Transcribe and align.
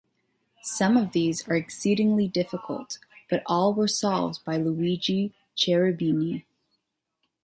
Some 0.63 0.97
of 0.97 1.11
these 1.11 1.47
are 1.47 1.53
exceedingly 1.55 2.27
difficult, 2.27 2.97
but 3.29 3.43
all 3.45 3.71
were 3.71 3.87
solved 3.87 4.43
by 4.43 4.57
Luigi 4.57 5.31
Cherubini. 5.55 6.43